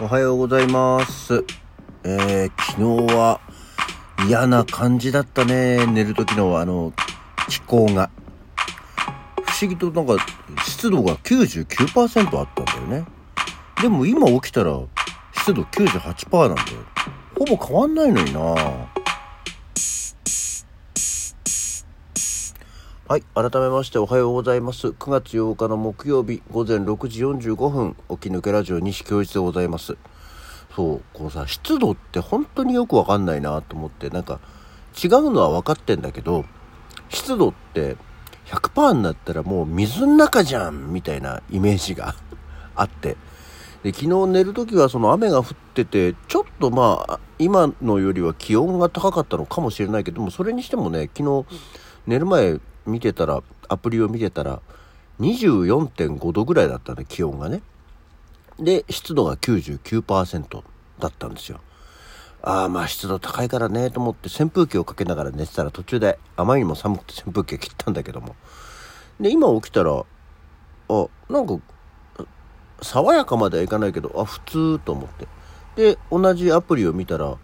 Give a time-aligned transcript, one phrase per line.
[0.00, 1.44] おはようございます。
[2.02, 3.40] えー、昨日は
[4.26, 5.86] 嫌な感じだったね。
[5.86, 6.92] 寝る時のあの、
[7.48, 8.10] 気候が。
[9.46, 10.16] 不思議となんか
[10.64, 13.06] 湿度が99%あったんだよね。
[13.80, 14.80] でも今起きたら
[15.32, 16.78] 湿度98%なんだよ。
[17.38, 18.40] ほぼ変わんないのにな
[23.14, 23.22] はい。
[23.32, 24.88] 改めましておはようございます。
[24.88, 29.96] 9月8日の木曜日午前6時45分、起き抜けラジオ西京一でございます。
[30.74, 34.40] そう、こうさ、湿度って本当によくわかんないなと思って、なんか
[35.00, 36.44] 違うのは分かってんだけど、
[37.08, 37.96] 湿度って
[38.46, 42.16] 100%になったらもう水の中じゃんみたいなイメージが
[42.74, 43.16] あって。
[43.84, 51.46] で、昨日寝る時はその雨が降ってて、ちょっとまあ、今のよりは気温が高かったのかもしれないけども、それにしてもね、昨日
[52.08, 54.60] 寝る前見てたら、アプリを見てたら、
[55.20, 57.62] 24.5度ぐらいだったんね、気温がね。
[58.58, 60.62] で、湿度が99%
[60.98, 61.60] だったんですよ。
[62.42, 68.36] ああ、まあ湿度高いからね、と思って扇風機をかけながら寝てたら途中であまりにも寒くて扇風機を切ったんだけども。
[69.18, 70.04] で、今起きたら、
[70.88, 71.58] あ、なんか、
[72.82, 75.26] 爽やかまではいかないけど、あ、普通と思って。
[75.76, 77.36] で、同じアプリを見たら、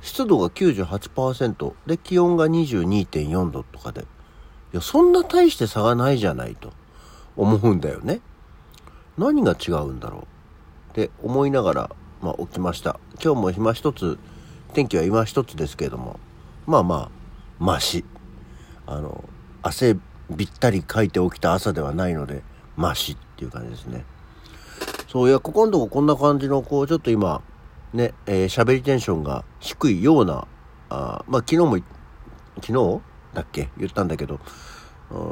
[0.00, 4.06] 湿度が98%で気温が22.4度とかで、
[4.72, 6.72] いや、そんな大して差がないじゃないと
[7.36, 8.20] 思うんだよね。
[9.18, 10.20] 何が違うんだろう
[10.92, 11.90] って思いながら、
[12.22, 13.00] まあ、起きました。
[13.22, 14.18] 今日も今一つ、
[14.72, 16.20] 天気は今一つですけれども、
[16.66, 17.10] まあまあ、
[17.58, 18.04] マシ。
[18.86, 19.24] あの、
[19.62, 19.96] 汗
[20.30, 22.42] びったりかいて起きた朝ではないので、
[22.76, 24.04] マシっていう感じですね。
[25.08, 27.42] そういや、ここのとここんな感じの、こう、ちょっと今、
[27.92, 30.46] ね、えー喋りテンションが低いような、
[30.88, 31.78] あまあ、昨日も、
[32.62, 33.00] 昨日？
[33.34, 33.70] だっけ？
[33.78, 34.40] 言ったんだけど、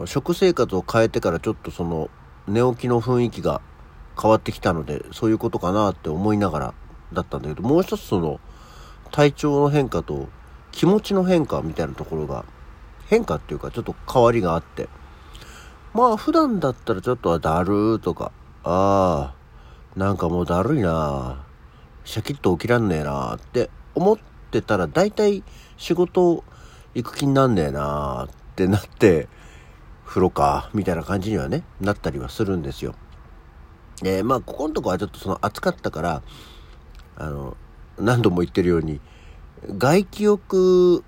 [0.06, 2.10] 食生活を変えてからちょっとその、
[2.46, 3.60] 寝起きの雰囲気が
[4.20, 6.74] 変わってきたので、そういうことかなって思いながら
[7.12, 8.40] だったんだけど、もう一つその、
[9.10, 10.28] 体調の変化と
[10.70, 12.44] 気持ちの変化みたいなところが、
[13.06, 14.88] 変化っていうかちょっと変わりがあって、
[15.94, 18.32] まあ普段だったらちょっとはだるーとか、
[18.64, 19.34] あ
[19.96, 21.44] あ、なんかもうだるいな
[22.04, 24.18] シャキッと起きらんねえなって思っ
[24.50, 25.42] てたら大体
[25.78, 26.44] 仕事
[26.94, 29.28] 行く気になんねえなってなって、
[30.06, 32.94] 風呂か、みたいな感じにはね、なったりはするんですよ。
[34.02, 36.22] で、まあここのとこはちょっとその暑かったから、
[37.16, 37.56] あの、
[37.98, 39.00] 何度も言ってるように、
[39.76, 41.04] 外気浴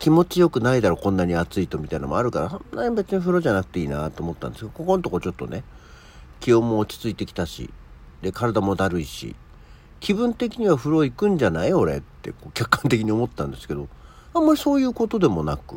[0.00, 5.62] 気持ちよくないだろこんなに暑いとみたいなのもあるからそんなに別に風呂じゃなくていいなと思ったんですけどここのとこちょっとね
[6.40, 7.70] 気温も落ち着いてきたし
[8.20, 9.36] で体もだるいし
[10.00, 11.72] 気分的には風呂行くんじゃない？
[11.72, 13.88] 俺って客観的に思ったんですけど
[14.34, 15.76] あんまりそういうことでもなく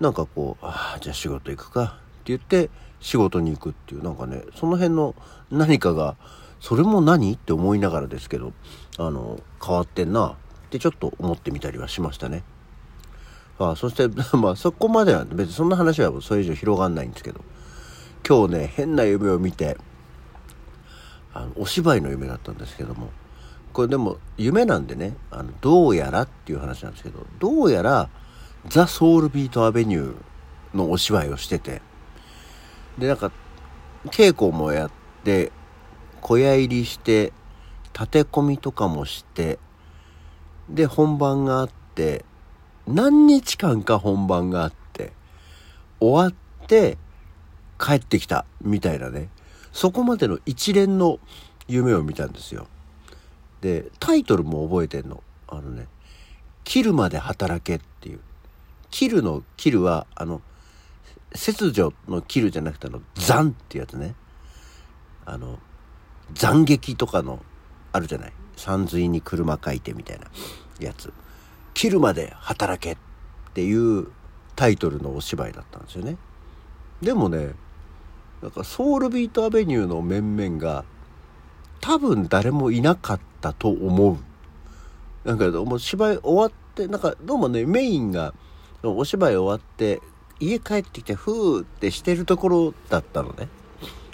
[0.00, 2.70] なんかこうああじゃあ仕事行くかって言って
[3.00, 5.14] 仕事に行くっていうなんかねその辺の
[5.50, 6.16] 何かが
[6.60, 8.52] それも何って思いながらですけど
[8.98, 12.42] あの変わってんなってちょっと思ってみたりはしましたね。
[13.58, 17.40] あそして まあそこまでなんで別にそんな話はそれ以上広がんないんですけど
[18.26, 19.78] 今日ね変な夢を見て
[21.32, 23.10] あのお芝居の夢だったんですけども
[23.76, 28.08] これでも夢なんでねあのどうやらっていう話なんですけどどうやら
[28.68, 31.82] ザ・ソウルビート・アベニューのお芝居をしてて
[32.96, 33.30] でなんか
[34.06, 34.90] 稽古もやっ
[35.24, 35.52] て
[36.22, 37.34] 小屋入りして
[37.92, 39.58] 立て込みとかもして
[40.70, 42.24] で本番があって
[42.86, 45.12] 何日間か本番があって
[46.00, 46.96] 終わって
[47.78, 49.28] 帰ってきたみたいなね
[49.70, 51.18] そこまでの一連の
[51.68, 52.68] 夢を見たんですよ。
[53.60, 55.22] でタイトルも覚えてんの。
[55.48, 55.86] あのね
[56.64, 58.20] 「切るまで働け」っていう。
[58.90, 60.40] 切るの切るはあの
[61.34, 64.14] 切除の切るじゃなくてあの残ってやつね。
[65.24, 65.58] あの
[66.34, 67.40] 斬撃とかの
[67.92, 68.32] あるじゃない。
[68.56, 70.26] 山水に車書いてみたいな
[70.80, 71.12] やつ。
[71.74, 72.96] 切るまで働けっ
[73.52, 74.08] ていう
[74.54, 76.16] タイトルのお芝居だったんですよね。
[77.02, 77.54] でもね
[78.42, 80.84] なんかソウルビートアベニューの面々が
[81.80, 85.28] 多分誰もいなかったと思う。
[85.28, 88.32] なんかもう芝居終わってなんかどうもねメインが
[88.82, 90.00] お芝居終わって
[90.38, 93.48] 家帰ってきてふーってしてるところだったのね。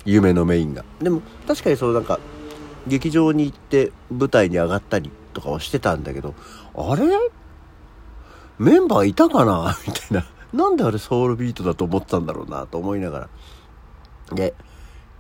[0.05, 0.85] 夢のメインが。
[1.01, 2.19] でも確かにそのなんか
[2.87, 6.35] 劇場に行って舞台に上がったりとかはしてたんだけど
[6.75, 7.07] あれ？
[8.59, 9.77] メンバーいたかな？
[9.87, 10.25] みたいな。
[10.53, 13.29] なんであれソウルビートだと思ったんだろうなと思いながら。
[14.35, 14.55] で、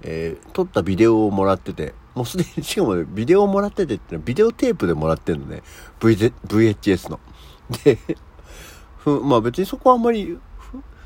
[0.03, 5.62] えー撮ったビデオをもらっててもうすでにしかもビデオもらっててってのはビデオテープでもらってんのね。
[6.00, 6.17] V
[6.47, 7.20] VHS の。
[7.85, 7.99] で
[8.99, 10.38] ふまあ別にそこはあんまり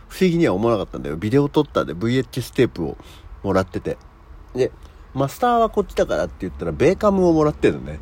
[0.08, 1.16] 不思議には思わなかったんだよ。
[1.16, 2.96] ビデオ撮ったで VHS テープを
[3.42, 3.96] もらってて。
[4.54, 4.72] で
[5.14, 8.00] マスターはこっちだからって言ったら、ベーカムをもらってるのね。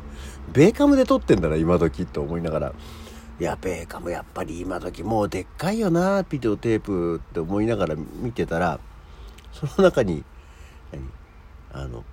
[0.51, 2.73] ベーカムで撮ってんだな、今時って思いながら。
[3.39, 8.81] いや、ベーカムやっぱり今時もうでっかいよな、ビデオテープって思いながら見てたら、
[9.53, 10.25] その中に、
[10.91, 11.83] 何？
[11.83, 12.03] あの、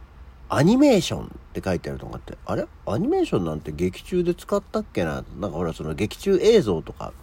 [0.54, 2.66] アニメーションって書いてあるのがあって、あれ？
[2.84, 5.24] アニメーションなんて劇中で使ったっけな？
[5.40, 7.14] なんかほら、その劇中映像とか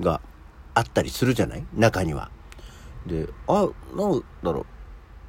[0.00, 0.20] が
[0.74, 1.64] あったりするじゃない？
[1.76, 2.28] 中には。
[3.06, 4.66] で、あ、なんだろう。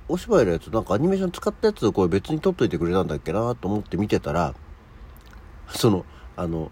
[0.09, 4.55] お芝居のやつ、なんかアニメーション使ったやつをこれ別に撮っといてくれたんだっけなと思って見てたら、
[5.69, 6.05] その、
[6.37, 6.71] あの、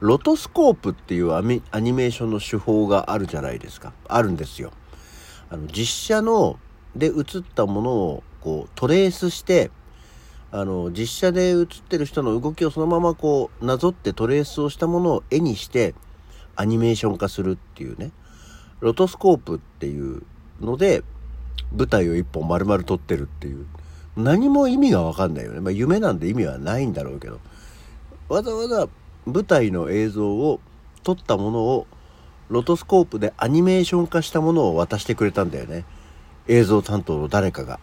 [0.00, 1.62] ロトスコープっていうアニ
[1.94, 3.94] メーションの手法があるじゃないですか。
[4.08, 4.72] あるんですよ。
[5.48, 6.58] あの、実写の、
[6.94, 9.70] で映ったものをこうトレースして、
[10.52, 15.94] あの、実写で映ってる人の動きをそのままこう、なぞってトレースをしたものを絵にして、
[16.54, 18.12] アニメーション化するっていうね。
[18.80, 20.22] ロトスコープっていう
[20.60, 21.02] ので、
[21.74, 23.66] 舞台を一本丸々撮ってるっていう。
[24.14, 25.60] 何も意味がわかんないよね。
[25.60, 27.40] まあ夢なんで意味はないんだろうけど。
[28.28, 28.88] わざわざ
[29.24, 30.60] 舞台の映像を
[31.02, 31.86] 撮ったものを
[32.50, 35.86] ロトスコープでアニメーション化したものを渡してくれたんだよね。
[36.46, 37.80] 映像担当の誰かが。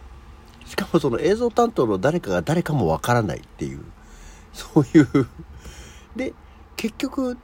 [0.70, 3.80] しかもその映像担当の誰かが誰かもわからないっていう。
[4.52, 5.26] そういう
[6.14, 6.32] で、
[6.76, 7.36] 結局、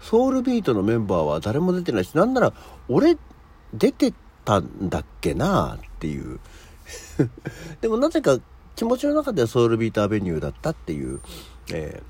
[0.00, 2.52] ソウルビートのメンバーは誰も出てないし、なんなら
[2.88, 3.16] 俺
[3.72, 4.12] 出て
[4.44, 6.40] たんだっけなっていう
[7.80, 8.38] でもなぜか
[8.74, 11.20] 気持ちの中ではソウルビートアベニューだったっていう、
[11.72, 12.02] え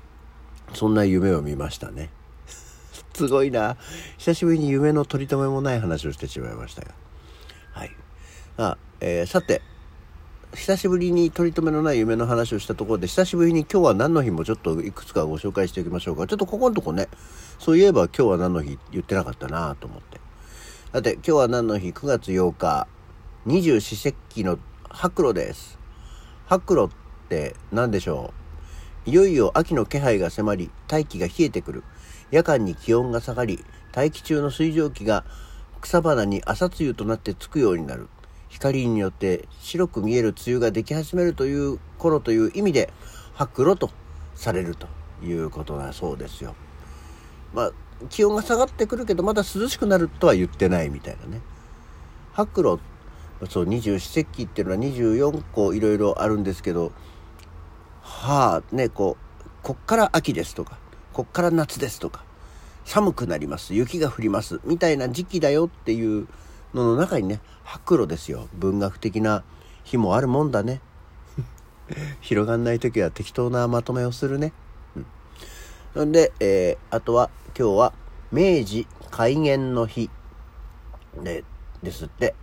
[0.71, 2.09] ー、そんな夢を見ましたね。
[3.13, 3.77] すごいな。
[4.17, 6.93] 久しぶりに夢の取り留めもない話をしてしまいましたが。
[7.73, 7.95] はい。
[8.57, 9.61] あ、えー、さて、
[10.55, 16.25] 久しぶりに取り留めのない夢の話をしたところで、久しぶりに今日は何の日もちょっといくつかご紹介しておきましょうか。
[16.25, 17.09] ちょっとここのとこね、
[17.59, 20.21] そういえば今日は何の日言ってなかったなと思って。
[20.93, 22.87] さて、今日は何の日 ?9 月8日、
[23.45, 24.57] 二十四節気の
[24.89, 25.77] 白露です。
[26.45, 26.89] 白露っ
[27.27, 28.33] て何でしょ
[29.05, 29.09] う？
[29.09, 31.83] いよいよ秋の気配が迫り、大気が冷えてくる。
[32.31, 35.25] 夜間に気温が下がり、大気中の水蒸気が
[35.81, 38.07] 草花に朝露となってつくようになる。
[38.49, 42.91] 光によって白く見える梅雨ができ始めるという頃という意味で、
[43.33, 43.91] 白露と
[44.35, 44.87] されると
[45.23, 46.55] いうことだそうですよ。
[47.53, 47.71] まあ
[48.09, 51.41] 気温が下がってくるけどまだ涼しくなるとは言ってないみたいなね
[52.33, 52.77] 白露
[53.49, 56.91] そう二十四節気っていうのは24個いろいろあるんですけど
[58.01, 60.77] はあねこうこっから秋ですとか
[61.13, 62.23] こっから夏ですとか
[62.85, 66.27] 寒くなります雪が降りますみたいな時期だよっていう
[66.73, 69.43] のの中にね白露ですよ文学的な
[69.83, 70.81] 日もあるもんだね
[72.21, 74.53] 広がんない時は適当なまとめをするね
[75.95, 77.93] うんで、えー、あとは今日は
[78.31, 80.09] 明治開元の日
[81.23, 81.43] で
[81.81, 82.35] ですって。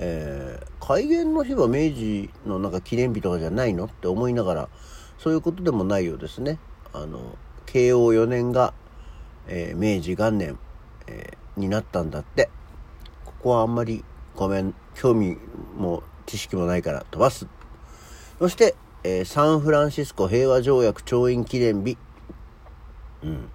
[0.00, 4.68] えー、開元の日は明治のなんか記念日とかじゃないのって思いながら、
[5.18, 6.58] そういうことでもないようですね。
[6.92, 7.36] あの、
[7.66, 8.72] 慶応4年が、
[9.48, 10.58] えー、明治元年、
[11.08, 12.48] えー、になったんだって。
[13.38, 14.04] ここはあんまり
[14.38, 15.36] ごめん、興味
[15.76, 17.48] も知識もないから飛ばす。
[18.38, 21.98] そして、えー、サンフランシスコ平和条約調印記念日。
[23.24, 23.48] うん。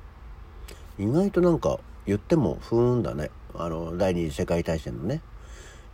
[0.97, 3.31] 意外となんか言っても不運だね。
[3.56, 5.21] あの第二次世界大戦のね、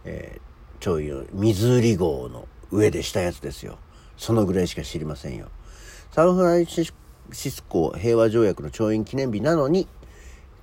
[0.06, 3.78] えー、潮位を水売号の上でしたやつですよ。
[4.18, 5.49] そのぐらいしか知りませんよ。
[6.11, 6.85] サンフランシ
[7.31, 9.87] スコ平和条約の調印記念日なのに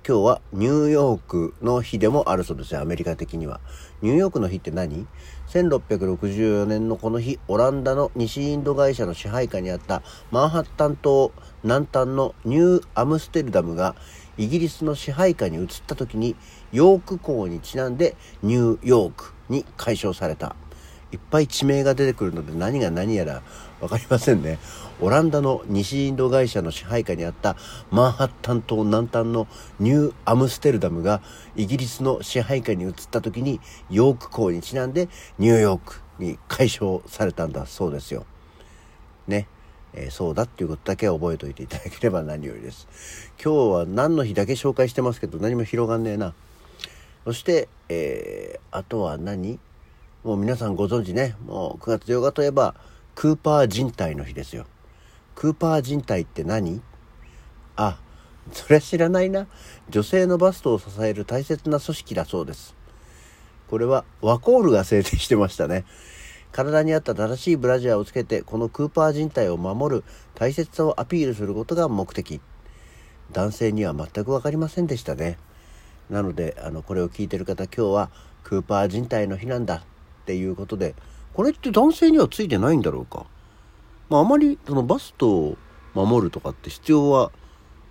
[0.07, 3.59] 今日はニューヨークの日でもあるそうですよ、アメリカ的には。
[4.01, 5.05] ニューヨークの日って何
[5.49, 13.97] ?1664 年のこの日、オランダの西インド会社の支配下にあったマンハッタン島南端のニューアムステルダムが
[14.37, 16.37] イギリスの支配下に移った時に
[16.71, 20.55] ヨーク港にちなんでニューヨークに解消された。
[21.11, 23.41] いっぱい地名が出てくるので何が何やら
[23.79, 24.59] 分かりませんね。
[24.99, 27.55] オランダの西インド会社の支配下にあった
[27.91, 29.47] マンハッタン島南端の
[29.79, 31.21] ニューアムステルダムが
[31.55, 38.25] イギリスの支配下に移った時にヨーク港にちなんでニューヨークに解消されたんだそうですよ。
[39.27, 39.47] ね。
[39.93, 42.87] えー、そうだっていうことだけは覚えておいていただければ何よりです。
[43.41, 46.33] 今日は何の日だけ紹介してますけど何も広がんねえな。
[47.23, 49.59] そして、えー、あとは何？
[50.23, 52.75] もう皆さんご存知ね、もう9月8日といえば
[53.15, 54.65] クーパー人体の日ですよ。
[55.35, 56.81] クーパー人体って何？
[57.75, 57.99] あ、
[58.51, 59.47] それは知らないな。
[59.89, 62.75] 女性のバストを支える大切な組織だそうです。
[63.69, 65.85] これはワコールが制定してましたね。
[66.51, 72.41] 体に合った正しいブラジャーをつけて、このクーパー人体を守る大切さをアピールすることが目的。
[73.31, 75.37] 男性には全く分かりませんでしたね。
[76.09, 78.09] なので、あの、これを聞いてる方、今日は
[78.43, 79.83] クーパー人体の日なんだ
[80.27, 80.93] っていうことで、
[81.33, 83.25] これって男性にはついてないんだろうか？
[84.09, 85.57] まああまりそのバストを
[85.93, 87.31] 守るとかって必要は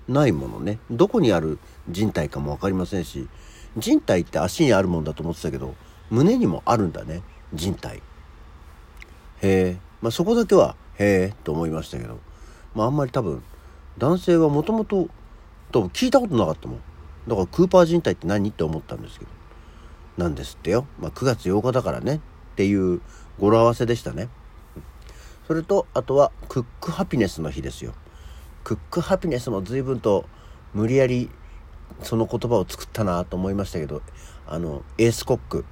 [0.07, 0.79] ないものね。
[0.91, 3.27] どこにある人体かも分かりませんし、
[3.79, 5.75] 人体って足にあるもんだと思ってたけど、
[6.11, 7.23] 胸にもあるんだね。
[7.55, 7.97] 人体。
[7.97, 8.03] へ
[9.43, 9.79] え。
[10.03, 12.19] まあそこだけは、へえ、と思いましたけど。
[12.75, 13.43] まああんまり多分、
[13.97, 15.09] 男性はもともと、
[15.73, 16.81] 多分聞いたことなかったもん。
[17.27, 18.51] だからクーパー人体って何？
[18.51, 19.31] って思ったんですけど。
[20.17, 20.87] なんですってよ。
[20.99, 22.17] まあ9月8日だからね。
[22.17, 22.19] っ
[22.57, 23.01] ていう
[23.39, 24.29] 語呂合わせでしたね。
[25.47, 27.93] それと、あとは、クックハピネスの日ですよ。
[28.65, 30.25] クックハピネスも随分と
[30.75, 31.31] 無理やり
[32.03, 34.03] その言葉を作ったなと思いましたけど、
[34.47, 35.65] あの、エースコック、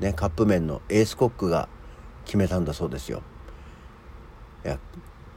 [0.00, 1.68] ね、カップ麺のエースコックが
[2.24, 3.22] 決めたんだそうですよ。
[4.64, 4.78] いや、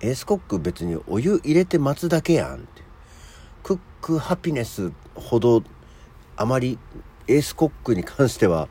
[0.02, 2.84] エースコック別にお湯入れて待つだけやんって。
[3.64, 5.64] クックハピネスほど
[6.36, 6.78] あまり
[7.28, 8.68] エースコックに関しては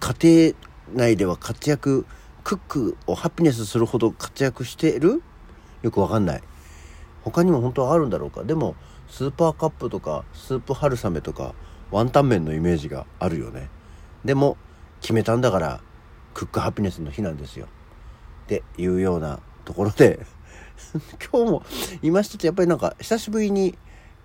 [0.00, 0.54] 家
[0.92, 2.06] 庭内では活躍
[2.44, 5.22] クックをハピネスするほど活躍してる？
[5.82, 6.42] よくわかんない。
[7.22, 8.44] 他にも本当はあるんだろうか？
[8.44, 8.76] でも
[9.08, 11.54] スーパーカップとかスープ春雨とか
[11.90, 13.68] ワンタン麺のイメージがあるよね。
[14.24, 14.56] でも
[15.00, 15.80] 決めたんだから
[16.34, 17.66] クックハピネスの日なんですよ。
[17.66, 20.24] っていうようなところで。
[21.32, 21.62] 今日も
[22.02, 23.76] 今一つやっぱりなんか久しぶりに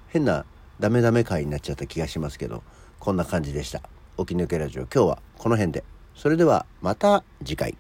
[0.10, 0.46] 変な
[0.82, 2.64] ダメダメ回になっちゃった気がしますけど
[3.00, 3.84] こんな感じでした。
[4.18, 5.84] 起き抜けラジオ今日はこの辺で。
[6.16, 7.78] それではまた次回。